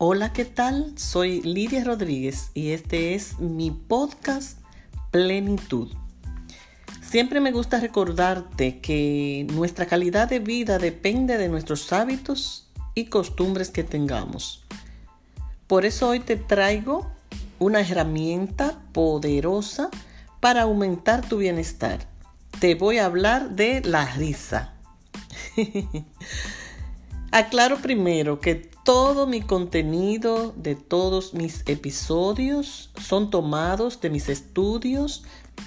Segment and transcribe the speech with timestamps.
[0.00, 0.96] Hola, ¿qué tal?
[0.96, 4.60] Soy Lidia Rodríguez y este es mi podcast
[5.10, 5.88] Plenitud.
[7.02, 13.70] Siempre me gusta recordarte que nuestra calidad de vida depende de nuestros hábitos y costumbres
[13.70, 14.64] que tengamos.
[15.66, 17.10] Por eso hoy te traigo
[17.58, 19.90] una herramienta poderosa
[20.38, 22.06] para aumentar tu bienestar.
[22.60, 24.74] Te voy a hablar de la risa.
[27.30, 35.24] Aclaro primero que todo mi contenido de todos mis episodios son tomados de mis estudios,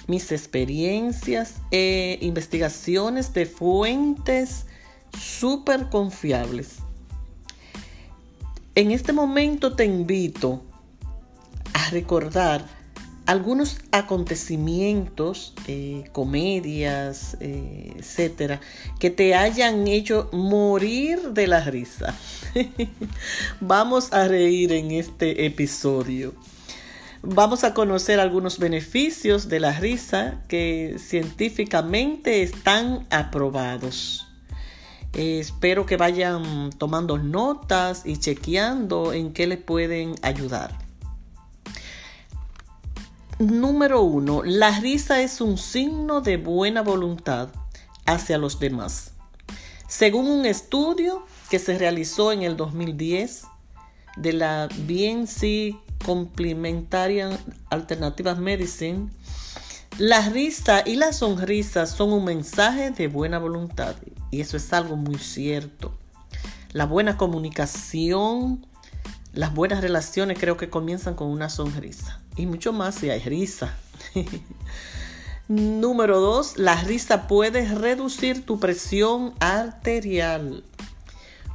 [0.08, 4.66] mis experiencias e investigaciones de fuentes
[5.16, 6.78] súper confiables.
[8.74, 10.64] En este momento te invito
[11.74, 12.81] a recordar
[13.26, 18.60] algunos acontecimientos, eh, comedias, eh, etcétera,
[18.98, 22.14] que te hayan hecho morir de la risa.
[23.60, 26.34] Vamos a reír en este episodio.
[27.22, 34.26] Vamos a conocer algunos beneficios de la risa que científicamente están aprobados.
[35.12, 40.81] espero que vayan tomando notas y chequeando en qué le pueden ayudar.
[43.42, 47.48] Número uno, la risa es un signo de buena voluntad
[48.06, 49.14] hacia los demás.
[49.88, 53.42] Según un estudio que se realizó en el 2010
[54.16, 55.74] de la BNC
[56.06, 57.36] Complementarian
[57.68, 59.08] Alternative Medicine,
[59.98, 63.96] la risa y la sonrisa son un mensaje de buena voluntad
[64.30, 65.92] y eso es algo muy cierto.
[66.70, 68.64] La buena comunicación,
[69.32, 73.74] las buenas relaciones creo que comienzan con una sonrisa y mucho más si hay risa.
[75.48, 76.58] Número 2.
[76.58, 80.64] La risa puede reducir tu presión arterial.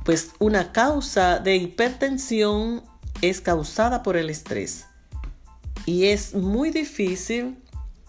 [0.03, 2.83] Pues una causa de hipertensión
[3.21, 4.85] es causada por el estrés.
[5.85, 7.57] Y es muy difícil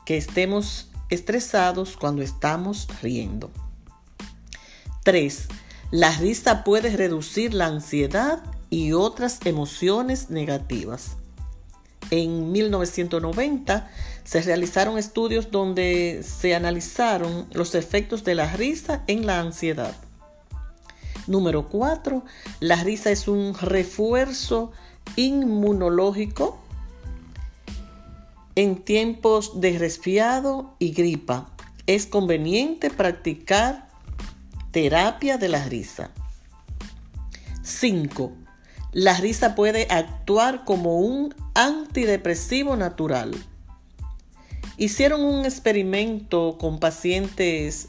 [0.04, 3.50] que estemos estresados cuando estamos riendo.
[5.04, 5.48] 3.
[5.90, 11.16] La risa puede reducir la ansiedad y otras emociones negativas.
[12.10, 13.90] En 1990
[14.24, 19.94] se realizaron estudios donde se analizaron los efectos de la risa en la ansiedad.
[21.26, 22.24] Número 4.
[22.60, 24.72] La risa es un refuerzo
[25.16, 26.58] inmunológico
[28.54, 31.50] en tiempos de resfriado y gripa.
[31.86, 33.88] Es conveniente practicar
[34.72, 36.10] terapia de la risa.
[37.62, 38.32] 5.
[38.92, 43.32] La risa puede actuar como un antidepresivo natural.
[44.76, 47.88] Hicieron un experimento con pacientes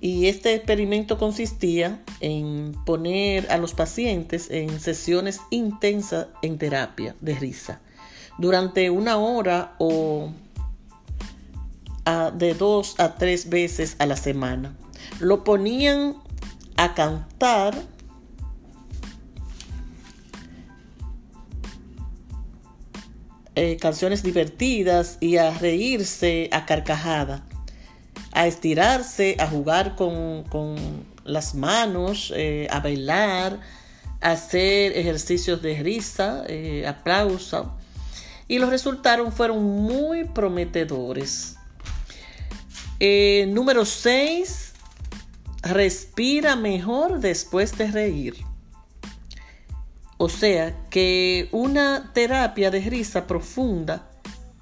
[0.00, 7.34] y este experimento consistía en poner a los pacientes en sesiones intensas en terapia de
[7.34, 7.80] risa
[8.38, 10.30] durante una hora o
[12.34, 14.74] de dos a tres veces a la semana.
[15.20, 16.16] Lo ponían
[16.76, 17.74] a cantar
[23.62, 27.44] Eh, canciones divertidas y a reírse a carcajada,
[28.32, 30.46] a estirarse, a jugar con,
[31.26, 33.60] las manos, eh, a bailar,
[34.22, 37.76] a hacer ejercicios de risa, eh, aplauso.
[38.48, 41.56] Y los resultados fueron muy prometedores.
[43.48, 44.72] número 6.
[45.64, 48.49] Respira mejor después de reír.
[50.22, 54.06] O sea que una terapia de risa profunda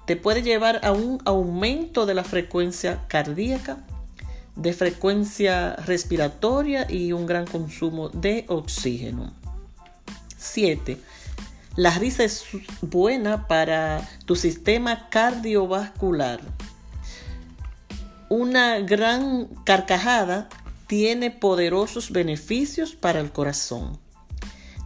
[0.05, 3.85] te puede llevar a un aumento de la frecuencia cardíaca,
[4.55, 9.33] de frecuencia respiratoria y un gran consumo de oxígeno.
[10.37, 10.97] 7.
[11.75, 12.45] La risa es
[12.81, 16.39] buena para tu sistema cardiovascular.
[18.29, 20.47] Una gran carcajada
[20.87, 23.99] tiene poderosos beneficios para el corazón.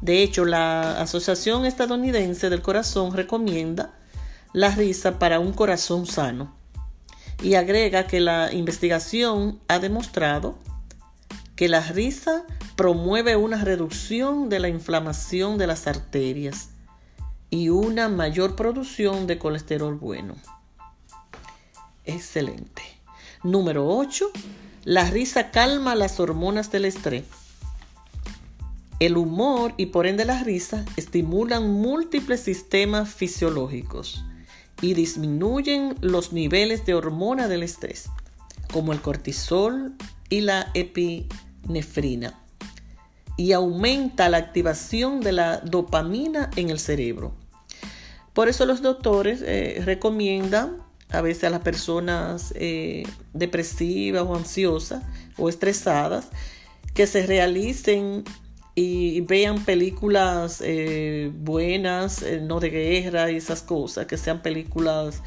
[0.03, 3.94] De hecho, la Asociación Estadounidense del Corazón recomienda
[4.51, 6.53] la risa para un corazón sano
[7.41, 10.59] y agrega que la investigación ha demostrado
[11.55, 12.44] que la risa
[12.75, 16.71] promueve una reducción de la inflamación de las arterias
[17.50, 20.35] y una mayor producción de colesterol bueno.
[22.03, 22.81] Excelente.
[23.41, 24.31] Número 8.
[24.83, 27.42] La risa calma las hormonas del estrés.
[28.99, 34.23] El humor y por ende la risa estimulan múltiples sistemas fisiológicos
[34.81, 38.09] y disminuyen los niveles de hormona del estrés,
[38.71, 39.93] como el cortisol
[40.29, 42.39] y la epinefrina.
[43.35, 47.33] y aumenta la activación de la dopamina en el cerebro.
[48.33, 50.77] Por eso los doctores eh, recomiendan
[51.09, 53.03] a veces a las personas eh,
[53.33, 55.03] depresivas o ansiosas
[55.37, 56.27] o estresadas
[56.93, 58.23] que se realicen
[58.75, 65.21] y vean películas eh, buenas, no de guerra y esas cosas, que sean películas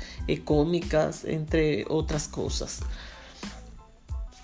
[0.44, 2.80] cómicas, entre otras cosas.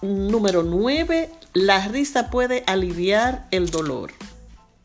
[0.03, 1.31] Número 9.
[1.55, 4.11] La risa puede aliviar el dolor.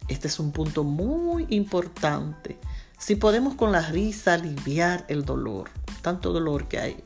[0.07, 2.57] Este es un punto muy importante.
[2.99, 5.69] Si podemos con la risa aliviar el dolor,
[6.01, 6.97] tanto dolor que hay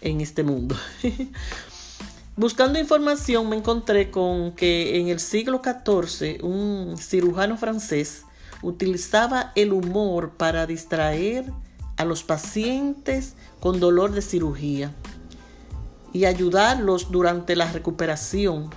[0.00, 0.76] en este mundo.
[2.38, 8.22] Buscando información me encontré con que en el siglo XIV un cirujano francés
[8.62, 11.52] utilizaba el humor para distraer
[11.96, 14.94] a los pacientes con dolor de cirugía
[16.12, 18.70] y ayudarlos durante la recuperación.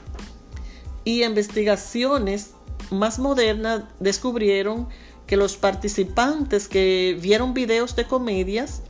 [1.03, 2.55] Y investigaciones
[2.89, 4.87] más modernas descubrieron
[5.27, 8.81] que los participantes que vieron videos de comedias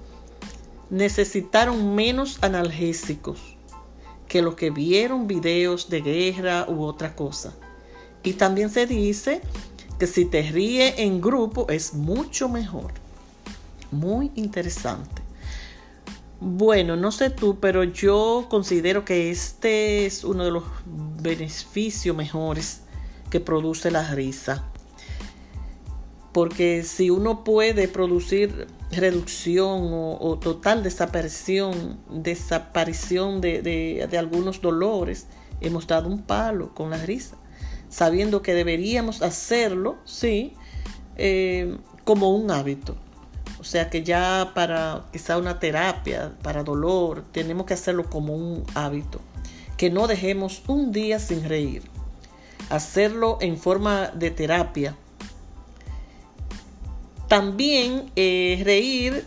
[0.89, 3.57] necesitaron menos analgésicos
[4.31, 7.51] que los que vieron videos de guerra u otra cosa.
[8.23, 9.41] Y también se dice
[9.99, 12.93] que si te ríe en grupo es mucho mejor.
[13.91, 15.21] Muy interesante.
[16.39, 20.63] Bueno, no sé tú, pero yo considero que este es uno de los
[21.21, 22.83] beneficios mejores
[23.29, 24.63] que produce la risa.
[26.33, 35.27] Porque si uno puede producir reducción o, total desaparición, desaparición de, algunos dolores,
[35.59, 37.37] hemos dado un palo con la risa,
[37.89, 40.53] sabiendo que deberíamos hacerlo, sí,
[41.17, 42.95] eh, como un hábito.
[43.61, 48.65] O sea que ya para quizá una terapia, para dolor, tenemos que hacerlo como un
[48.73, 49.21] hábito.
[49.77, 51.83] Que no dejemos un día sin reír.
[52.69, 54.95] Hacerlo en forma de terapia.
[57.31, 59.23] También eh, reír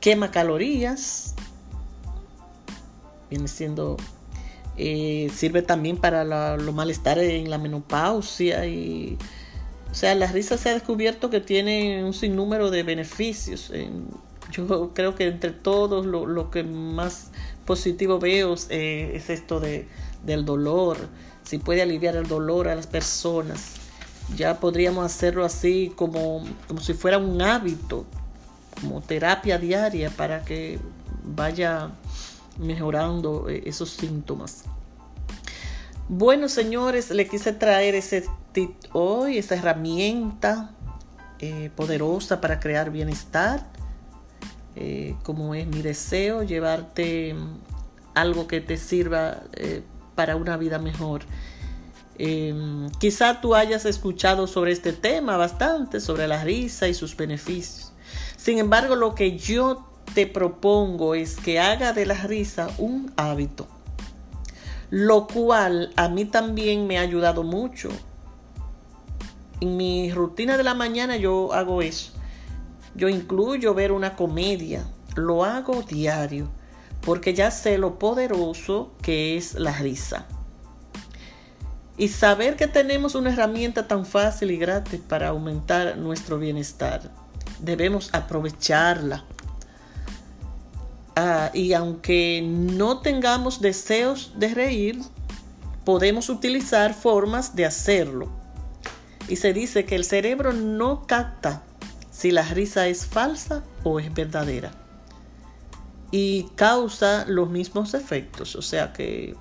[0.00, 1.34] quema calorías.
[3.28, 3.98] Viene siendo
[4.78, 6.24] eh, sirve también para
[6.56, 9.18] los malestares en la menopausia y
[9.90, 13.70] o sea, la risa se ha descubierto que tiene un sinnúmero de beneficios.
[14.50, 17.30] Yo creo que entre todos lo, que más
[17.66, 19.86] positivo veo eh, es esto de,
[20.24, 20.96] del dolor.
[21.42, 23.85] Si puede aliviar el dolor a las personas.
[24.34, 28.04] Ya podríamos hacerlo así como, como si fuera un hábito,
[28.80, 30.78] como terapia diaria para que
[31.24, 31.90] vaya
[32.58, 34.64] mejorando eh, esos síntomas.
[36.08, 40.70] Bueno, señores, le quise traer ese tip hoy, esa herramienta
[41.38, 43.66] eh, poderosa para crear bienestar.
[44.76, 47.34] Eh, como es mi deseo, llevarte
[48.14, 49.42] algo que te sirva
[50.14, 51.22] para una vida mejor.
[52.18, 57.92] Em, quizá tú hayas escuchado sobre este tema bastante, sobre la risa y sus beneficios.
[58.36, 63.68] Sin embargo, lo que yo te propongo es que haga de la risa un hábito
[64.90, 67.88] lo cual a mí también me ha ayudado mucho.
[69.60, 72.12] En mi rutina de la mañana yo hago eso.
[72.94, 74.86] Yo incluyo ver una comedia,
[75.16, 76.48] lo hago diario,
[77.02, 80.26] porque ya sé lo poderoso que es la risa.
[81.98, 87.10] Y saber que tenemos una herramienta tan fácil y gratis para aumentar nuestro bienestar,
[87.60, 89.24] debemos aprovecharla
[91.18, 95.00] Ah, y aunque no tengamos deseos de reír,
[95.86, 98.28] podemos utilizar formas de hacerlo.
[99.26, 101.62] Y se dice que el cerebro no capta
[102.10, 104.72] si la risa es falsa o es verdadera.
[106.10, 108.54] Y causa los mismos efectos.
[108.54, 109.34] O sea que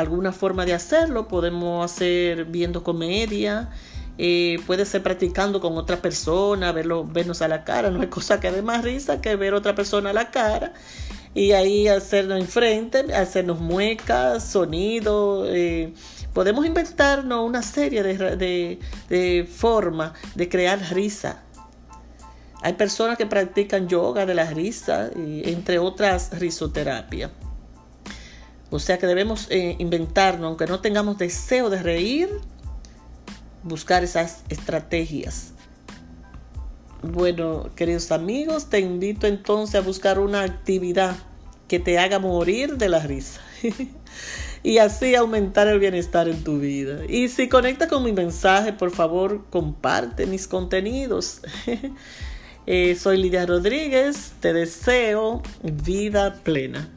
[0.00, 3.70] alguna forma de hacerlo podemos hacer viendo comedia,
[4.16, 8.40] eh, puede ser practicando con otra persona, verlo, vernos a la cara, no hay cosa
[8.40, 10.72] que dé más risa que ver otra persona a la cara
[11.34, 15.44] y ahí hacernos enfrente, hacernos muecas, sonido.
[15.46, 15.92] Eh,
[16.32, 18.78] podemos inventarnos una serie de,
[19.08, 21.42] de, formas de crear risa.
[22.60, 27.30] Hay personas que practican yoga de la risa, entre otras risoterapia.
[28.70, 32.28] O sea que debemos eh, inventarnos, aunque no tengamos deseo de reír,
[33.62, 35.52] buscar esas estrategias.
[37.02, 41.16] Bueno, queridos amigos, te invito entonces a buscar una actividad
[41.68, 43.40] que te haga morir de la risa.
[44.62, 47.04] y así aumentar el bienestar en tu vida.
[47.08, 51.40] Y si conectas con mi mensaje, por favor, comparte mis contenidos.
[52.70, 56.90] Eh, soy Lidia Rodríguez, te deseo vida plena.